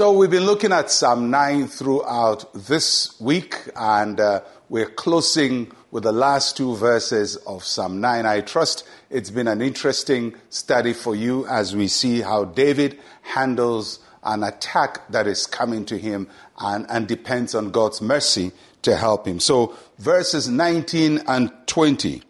So 0.00 0.12
we've 0.12 0.30
been 0.30 0.46
looking 0.46 0.72
at 0.72 0.90
Psalm 0.90 1.30
9 1.30 1.68
throughout 1.68 2.50
this 2.54 3.20
week, 3.20 3.54
and 3.76 4.18
uh, 4.18 4.40
we're 4.70 4.88
closing 4.88 5.72
with 5.90 6.04
the 6.04 6.10
last 6.10 6.56
two 6.56 6.74
verses 6.74 7.36
of 7.36 7.64
Psalm 7.64 8.00
9. 8.00 8.24
I 8.24 8.40
trust 8.40 8.88
it's 9.10 9.28
been 9.28 9.46
an 9.46 9.60
interesting 9.60 10.36
study 10.48 10.94
for 10.94 11.14
you 11.14 11.46
as 11.48 11.76
we 11.76 11.86
see 11.86 12.22
how 12.22 12.46
David 12.46 12.98
handles 13.20 13.98
an 14.22 14.42
attack 14.42 15.06
that 15.10 15.26
is 15.26 15.46
coming 15.46 15.84
to 15.84 15.98
him 15.98 16.28
and, 16.58 16.86
and 16.88 17.06
depends 17.06 17.54
on 17.54 17.70
God's 17.70 18.00
mercy 18.00 18.52
to 18.80 18.96
help 18.96 19.28
him. 19.28 19.38
So 19.38 19.76
verses 19.98 20.48
19 20.48 21.24
and 21.26 21.52
20. 21.66 22.22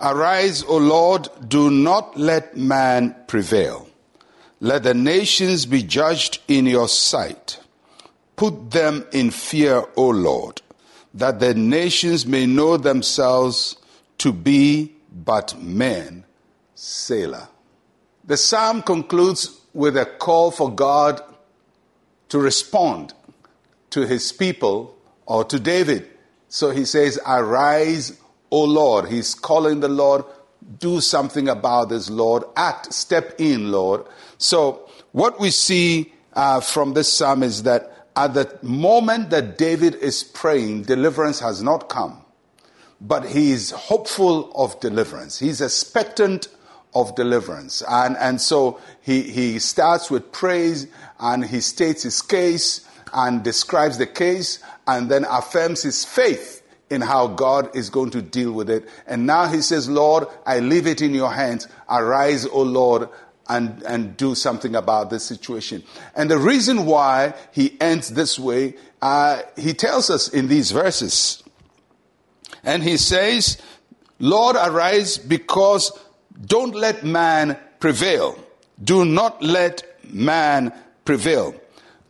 Arise, 0.00 0.62
O 0.62 0.78
Lord, 0.78 1.28
do 1.46 1.70
not 1.70 2.18
let 2.18 2.56
man 2.56 3.14
prevail. 3.26 3.86
Let 4.62 4.84
the 4.84 4.94
nations 4.94 5.66
be 5.66 5.82
judged 5.82 6.40
in 6.46 6.66
your 6.66 6.86
sight. 6.86 7.58
Put 8.36 8.70
them 8.70 9.04
in 9.10 9.32
fear, 9.32 9.84
O 9.96 10.10
Lord, 10.10 10.62
that 11.14 11.40
the 11.40 11.52
nations 11.52 12.24
may 12.24 12.46
know 12.46 12.76
themselves 12.76 13.76
to 14.18 14.32
be 14.32 14.92
but 15.12 15.60
men. 15.60 16.22
Selah. 16.76 17.48
The 18.24 18.36
psalm 18.36 18.82
concludes 18.82 19.60
with 19.74 19.96
a 19.96 20.06
call 20.06 20.52
for 20.52 20.72
God 20.72 21.20
to 22.28 22.38
respond 22.38 23.14
to 23.90 24.06
his 24.06 24.30
people 24.30 24.96
or 25.26 25.42
to 25.46 25.58
David. 25.58 26.08
So 26.48 26.70
he 26.70 26.84
says, 26.84 27.18
Arise, 27.26 28.16
O 28.52 28.62
Lord. 28.62 29.08
He's 29.08 29.34
calling 29.34 29.80
the 29.80 29.88
Lord, 29.88 30.24
do 30.78 31.00
something 31.00 31.48
about 31.48 31.88
this, 31.88 32.10
Lord. 32.10 32.44
Act, 32.56 32.92
step 32.92 33.34
in, 33.38 33.72
Lord. 33.72 34.04
So, 34.38 34.88
what 35.12 35.38
we 35.38 35.50
see 35.50 36.12
uh, 36.32 36.60
from 36.60 36.94
this 36.94 37.12
psalm 37.12 37.42
is 37.42 37.64
that 37.64 38.06
at 38.16 38.34
the 38.34 38.58
moment 38.62 39.30
that 39.30 39.58
David 39.58 39.94
is 39.96 40.22
praying, 40.22 40.82
deliverance 40.82 41.40
has 41.40 41.62
not 41.62 41.88
come, 41.88 42.22
but 43.00 43.26
he 43.26 43.52
is 43.52 43.70
hopeful 43.70 44.52
of 44.54 44.78
deliverance. 44.80 45.38
He's 45.38 45.60
expectant 45.60 46.48
of 46.94 47.14
deliverance. 47.14 47.82
And, 47.88 48.16
and 48.18 48.40
so 48.40 48.80
he, 49.00 49.22
he 49.22 49.58
starts 49.58 50.10
with 50.10 50.30
praise 50.32 50.86
and 51.18 51.44
he 51.44 51.60
states 51.60 52.02
his 52.02 52.20
case 52.20 52.86
and 53.14 53.42
describes 53.42 53.98
the 53.98 54.06
case 54.06 54.58
and 54.86 55.10
then 55.10 55.24
affirms 55.28 55.82
his 55.82 56.04
faith 56.04 56.61
in 56.92 57.00
how 57.00 57.26
God 57.26 57.74
is 57.74 57.88
going 57.88 58.10
to 58.10 58.20
deal 58.20 58.52
with 58.52 58.68
it. 58.68 58.86
And 59.06 59.26
now 59.26 59.46
he 59.46 59.62
says, 59.62 59.88
Lord, 59.88 60.26
I 60.44 60.58
leave 60.58 60.86
it 60.86 61.00
in 61.00 61.14
your 61.14 61.32
hands. 61.32 61.66
Arise, 61.88 62.44
O 62.44 62.60
Lord, 62.60 63.08
and, 63.48 63.82
and 63.82 64.14
do 64.16 64.34
something 64.34 64.76
about 64.76 65.08
this 65.08 65.24
situation. 65.24 65.82
And 66.14 66.30
the 66.30 66.36
reason 66.36 66.84
why 66.84 67.32
he 67.52 67.80
ends 67.80 68.10
this 68.10 68.38
way, 68.38 68.74
uh, 69.00 69.40
he 69.56 69.72
tells 69.72 70.10
us 70.10 70.28
in 70.28 70.48
these 70.48 70.70
verses. 70.70 71.42
And 72.62 72.82
he 72.82 72.98
says, 72.98 73.60
Lord, 74.18 74.56
arise 74.56 75.16
because 75.16 75.98
don't 76.44 76.74
let 76.74 77.04
man 77.04 77.58
prevail. 77.80 78.38
Do 78.84 79.06
not 79.06 79.42
let 79.42 79.82
man 80.12 80.74
prevail. 81.06 81.54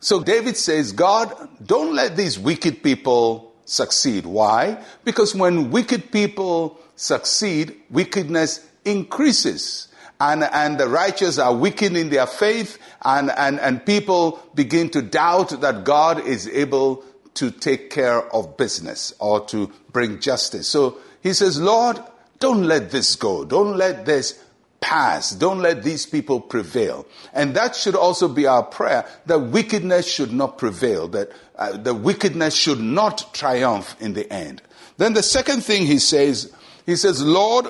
So 0.01 0.21
David 0.21 0.57
says, 0.57 0.91
God, 0.91 1.33
don't 1.65 1.95
let 1.95 2.17
these 2.17 2.37
wicked 2.37 2.83
people 2.83 3.52
succeed. 3.73 4.27
Why? 4.27 4.77
Because 5.03 5.35
when 5.35 5.71
wicked 5.71 6.13
people 6.13 6.79
succeed, 6.95 7.75
wickedness 7.91 8.67
increases 8.85 9.89
and, 10.21 10.45
and 10.45 10.79
the 10.79 10.89
righteous 10.89 11.39
are 11.39 11.55
weakened 11.55 11.97
in 11.97 12.11
their 12.11 12.27
faith, 12.27 12.79
and, 13.05 13.31
and, 13.31 13.59
and 13.59 13.85
people 13.85 14.41
begin 14.55 14.91
to 14.91 15.03
doubt 15.03 15.61
that 15.63 15.85
God 15.85 16.25
is 16.25 16.47
able 16.47 17.03
to 17.35 17.51
take 17.51 17.91
care 17.91 18.23
of 18.33 18.57
business 18.57 19.15
or 19.19 19.41
to 19.47 19.73
bring 19.91 20.21
justice. 20.21 20.69
So 20.69 20.99
he 21.23 21.33
says, 21.33 21.61
Lord, 21.61 21.99
don't 22.39 22.65
let 22.65 22.91
this 22.91 23.17
go. 23.17 23.45
Don't 23.45 23.77
let 23.77 24.05
this 24.05 24.39
pass. 24.83 25.31
Don't 25.31 25.61
let 25.61 25.83
these 25.83 26.05
people 26.05 26.41
prevail. 26.41 27.07
And 27.33 27.55
that 27.55 27.75
should 27.75 27.95
also 27.95 28.29
be 28.29 28.47
our 28.47 28.63
prayer 28.63 29.07
that 29.25 29.39
wickedness 29.39 30.07
should 30.07 30.33
not 30.33 30.59
prevail, 30.59 31.09
that 31.09 31.33
uh, 31.57 31.79
the 31.79 31.95
wickedness 31.95 32.55
should 32.55 32.81
not 32.81 33.33
triumph 33.33 33.97
in 34.01 34.13
the 34.13 34.31
end. 34.31 34.61
Then 34.99 35.15
the 35.15 35.23
second 35.23 35.65
thing 35.65 35.87
he 35.87 35.99
says, 35.99 36.53
he 36.85 36.97
says, 36.97 37.23
Lord, 37.23 37.69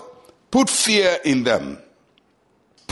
put 0.51 0.69
fear 0.69 1.19
in 1.25 1.45
them 1.45 1.78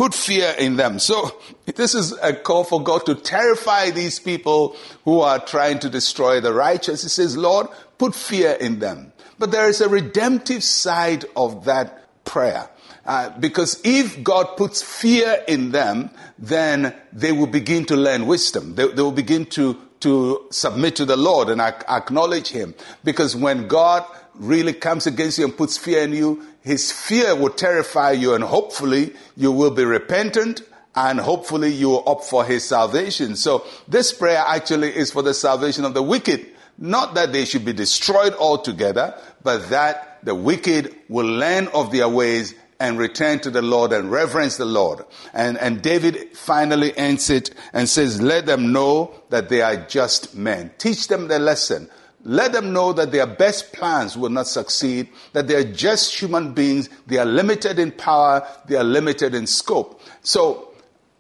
put 0.01 0.15
fear 0.15 0.55
in 0.59 0.77
them. 0.77 0.99
So 0.99 1.39
this 1.67 1.95
is 1.95 2.13
a 2.23 2.33
call 2.33 2.65
for 2.65 2.83
God 2.83 3.05
to 3.05 3.15
terrify 3.15 3.91
these 3.91 4.19
people 4.19 4.75
who 5.05 5.21
are 5.21 5.39
trying 5.39 5.79
to 5.81 5.91
destroy 5.91 6.41
the 6.41 6.55
righteous. 6.55 7.03
He 7.03 7.11
says, 7.11 7.37
Lord, 7.37 7.67
put 7.99 8.15
fear 8.15 8.53
in 8.53 8.79
them. 8.79 9.13
But 9.39 9.51
there 9.51 9.69
is 9.69 9.83
a 9.83 9.91
redemptive 9.91 10.65
side 10.65 11.27
of 11.37 11.67
that 11.67 12.09
prayer. 12.31 12.71
Uh, 13.05 13.31
because 13.41 13.81
if 13.83 14.23
God 14.23 14.57
puts 14.57 14.83
fear 14.83 15.43
in 15.49 15.73
them, 15.73 16.11
then 16.39 16.95
they 17.13 17.33
will 17.33 17.49
begin 17.49 17.85
to 17.87 17.97
learn 17.97 18.27
wisdom. 18.27 18.77
They, 18.77 18.87
they 18.87 19.03
will 19.03 19.11
begin 19.11 19.47
to, 19.47 19.77
to 20.01 20.47
submit 20.51 20.95
to 20.97 21.05
the 21.05 21.17
Lord 21.17 21.49
and 21.49 21.61
acknowledge 21.61 22.49
Him. 22.49 22.75
Because 23.03 23.35
when 23.35 23.67
God 23.67 24.05
really 24.35 24.73
comes 24.73 25.09
against 25.09 25.39
you 25.39 25.45
and 25.45 25.57
puts 25.57 25.77
fear 25.77 26.03
in 26.05 26.13
you, 26.13 26.47
his 26.63 26.93
fear 26.93 27.35
will 27.35 27.51
terrify 27.51 28.13
you 28.13 28.35
and 28.35 28.45
hopefully 28.45 29.13
you 29.37 29.51
will 29.51 29.71
be 29.71 29.85
repentant 29.85 30.63
and 30.95 31.19
hopefully 31.19 31.71
you 31.71 31.89
will 31.89 32.09
opt 32.09 32.25
for 32.25 32.45
his 32.45 32.65
salvation. 32.65 33.35
So 33.35 33.65
this 33.89 34.13
prayer 34.13 34.43
actually 34.47 34.95
is 34.95 35.11
for 35.11 35.23
the 35.23 35.35
salvation 35.35 35.85
of 35.85 35.95
the 35.95 36.03
wicked. 36.03 36.47
Not 36.79 37.15
that 37.15 37.33
they 37.33 37.45
should 37.45 37.65
be 37.65 37.73
destroyed 37.73 38.35
altogether, 38.35 39.19
but 39.43 39.69
that 39.71 40.10
the 40.23 40.35
wicked 40.35 40.95
will 41.09 41.27
learn 41.27 41.69
of 41.69 41.93
their 41.93 42.09
ways 42.09 42.55
and 42.79 42.99
return 42.99 43.39
to 43.41 43.51
the 43.51 43.61
Lord 43.63 43.93
and 43.93 44.11
reverence 44.11 44.57
the 44.57 44.65
Lord. 44.65 45.05
And, 45.35 45.59
and 45.59 45.83
David 45.83 46.37
finally 46.37 46.97
ends 46.97 47.29
it 47.29 47.51
and 47.75 47.89
says, 47.89 48.23
let 48.23 48.47
them 48.47 48.73
know 48.73 49.15
that 49.29 49.51
they 49.51 49.61
are 49.61 49.77
just 49.77 50.35
men. 50.35 50.71
Teach 50.79 51.09
them 51.09 51.29
the 51.29 51.39
lesson. 51.39 51.91
Let 52.23 52.53
them 52.53 52.73
know 52.73 52.93
that 52.95 53.13
their 53.13 53.27
best 53.27 53.73
plans 53.73 54.17
will 54.17 54.31
not 54.31 54.47
succeed, 54.47 55.09
that 55.33 55.47
they 55.47 55.55
are 55.55 55.73
just 55.73 56.19
human 56.19 56.53
beings, 56.53 56.89
they 57.07 57.17
are 57.17 57.25
limited 57.27 57.79
in 57.79 57.93
power, 57.93 58.47
they 58.67 58.77
are 58.77 58.85
limited 58.85 59.35
in 59.35 59.47
scope. 59.47 60.03
So, 60.23 60.67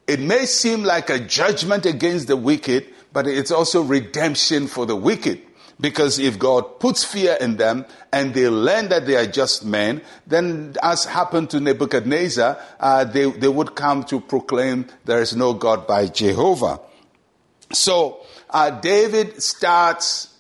it 0.07 0.21
may 0.21 0.45
seem 0.45 0.83
like 0.83 1.09
a 1.09 1.21
judgment 1.21 1.87
against 1.87 2.27
the 2.27 2.37
wicked, 2.37 2.87
but 3.13 3.27
it's 3.27 3.51
also 3.51 3.83
redemption 3.83 4.67
for 4.67 4.85
the 4.85 4.97
wicked. 4.97 5.41
Because 5.81 6.19
if 6.19 6.39
God 6.39 6.79
puts 6.79 7.05
fear 7.05 7.37
in 7.41 7.57
them 7.57 7.87
and 8.13 8.35
they 8.35 8.49
learn 8.49 8.91
that 8.91 9.07
they 9.07 9.17
are 9.17 9.27
just 9.27 9.65
men, 9.65 10.03
then 10.27 10.75
as 10.83 11.05
happened 11.07 11.51
to 11.51 11.61
Nebuchadnezzar, 11.61 12.59
uh, 12.79 13.05
they, 13.05 13.31
they 13.31 13.49
would 13.49 13.75
come 13.75 14.05
to 14.05 14.21
proclaim 14.21 14.87
there 15.07 15.23
is 15.23 15.35
no 15.35 15.55
God 15.55 15.87
by 15.87 16.07
Jehovah. 16.07 16.81
So, 17.73 18.21
uh, 18.51 18.71
David 18.71 19.43
starts 19.43 20.37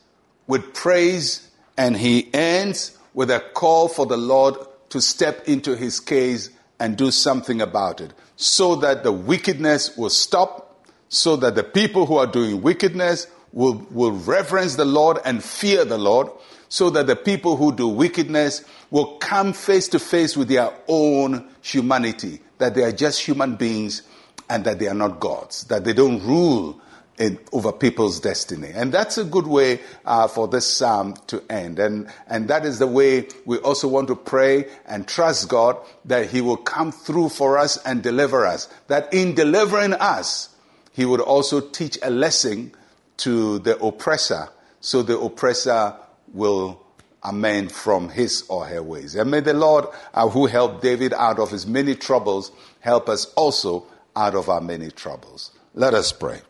with 0.47 0.75
praise 0.75 1.49
and 1.79 1.97
he 1.97 2.29
ends 2.35 2.99
with 3.15 3.31
a 3.31 3.41
call 3.41 3.89
for 3.89 4.05
the 4.05 4.19
Lord 4.19 4.57
to 4.91 5.01
step 5.01 5.49
into 5.49 5.77
his 5.77 6.01
case 6.01 6.51
and 6.79 6.97
do 6.97 7.11
something 7.11 7.63
about 7.63 8.01
it 8.01 8.13
so 8.37 8.75
that 8.77 9.05
the 9.05 9.13
wickedness 9.13 9.97
will 9.99 10.11
stop, 10.11 10.87
so 11.11 11.37
that 11.37 11.55
the 11.55 11.63
people 11.63 12.07
who 12.07 12.17
are 12.17 12.27
doing 12.27 12.63
wickedness 12.63 13.27
will, 13.53 13.87
will 13.91 14.13
reverence 14.13 14.77
the 14.77 14.85
Lord 14.85 15.19
and 15.25 15.43
fear 15.43 15.85
the 15.85 15.99
Lord, 15.99 16.29
so 16.69 16.89
that 16.91 17.07
the 17.07 17.17
people 17.17 17.57
who 17.57 17.75
do 17.75 17.89
wickedness 17.89 18.65
will 18.91 19.17
come 19.19 19.53
face 19.53 19.89
to 19.89 19.99
face 19.99 20.37
with 20.37 20.49
their 20.49 20.73
own 20.87 21.49
humanity, 21.63 22.41
that 22.59 22.75
they 22.75 22.83
are 22.85 22.93
just 22.93 23.21
human 23.21 23.57
beings 23.57 24.03
and 24.49 24.65
that 24.65 24.79
they 24.79 24.87
are 24.87 24.95
not 24.95 25.21
gods, 25.21 25.65
that 25.65 25.85
they 25.85 25.93
don't 25.93 26.23
rule 26.23 26.81
in, 27.19 27.39
over 27.53 27.71
people's 27.73 28.19
destiny. 28.19 28.71
And 28.75 28.93
that's 28.93 29.19
a 29.19 29.25
good 29.25 29.47
way 29.47 29.81
uh, 30.05 30.27
for 30.27 30.49
this 30.49 30.67
psalm 30.67 31.15
to 31.29 31.43
end. 31.51 31.79
And, 31.79 32.09
and 32.27 32.49
that 32.49 32.65
is 32.65 32.79
the 32.79 32.87
way 32.87 33.29
we 33.45 33.59
also 33.59 33.89
want 33.89 34.09
to 34.09 34.17
pray 34.17 34.69
and 34.87 35.07
trust 35.07 35.49
God 35.49 35.77
that 36.07 36.31
He 36.31 36.41
will 36.41 36.57
come 36.57 36.93
through 36.93 37.29
for 37.29 37.59
us 37.59 37.77
and 37.85 38.03
deliver 38.03 38.47
us. 38.47 38.69
That 38.89 39.13
in 39.13 39.35
delivering 39.35 39.93
us, 39.95 40.49
He 40.93 41.05
would 41.05 41.21
also 41.21 41.61
teach 41.61 41.99
a 42.03 42.11
lesson 42.11 42.73
to 43.21 43.59
the 43.61 43.79
oppressor 43.79 44.49
so 44.81 45.03
the 45.03 45.19
oppressor 45.19 45.95
will 46.33 46.83
amend 47.23 47.71
from 47.71 48.09
his 48.09 48.45
or 48.49 48.67
her 48.67 48.83
ways. 48.83 49.15
And 49.15 49.31
may 49.31 49.41
the 49.41 49.53
Lord, 49.53 49.85
uh, 50.15 50.29
who 50.29 50.47
helped 50.47 50.83
David 50.83 51.13
out 51.13 51.39
of 51.39 51.51
his 51.51 51.67
many 51.67 51.95
troubles, 51.95 52.51
help 52.81 53.09
us 53.09 53.27
also 53.35 53.87
out 54.17 54.35
of 54.35 54.49
our 54.49 54.61
many 54.61 54.91
troubles. 54.91 55.53
Let 55.75 55.93
us 55.93 56.13
pray. 56.13 56.41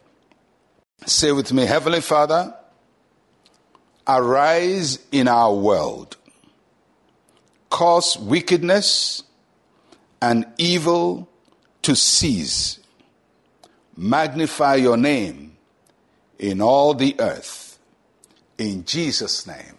Say 1.07 1.33
with 1.33 1.53
me, 1.53 1.67
Heavenly 1.67 2.01
Father, 2.01 2.55
arise 4.07 5.05
in 5.11 5.27
our 5.29 5.55
world, 5.55 6.17
cause 7.69 8.17
wickedness 8.19 9.25
and 10.23 10.47
evil 10.57 11.29
to 11.83 11.97
cease, 11.97 12.79
magnify 13.97 14.77
your 14.77 14.97
name 14.97 15.51
in 16.41 16.63
all 16.63 16.95
the 16.95 17.15
earth. 17.21 17.79
In 18.59 18.85
Jesus' 18.85 19.47
name, 19.47 19.77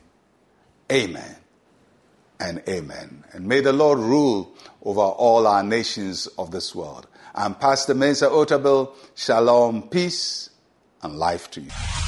amen 0.92 1.36
and 2.40 2.64
amen. 2.70 3.24
And 3.34 3.48
may 3.48 3.62
the 3.62 3.74
Lord 3.74 4.00
rule 4.00 4.54
over 4.84 5.02
all 5.02 5.48
our 5.48 5.64
nations 5.64 6.28
of 6.38 6.52
this 6.52 6.74
world. 6.74 7.08
I'm 7.36 7.56
Pastor 7.56 7.94
Mensa 7.94 8.28
Otabil. 8.28 8.94
Shalom, 9.16 9.90
peace, 9.90 10.50
and 11.02 11.18
life 11.18 11.50
to 11.52 11.62
you. 11.62 12.01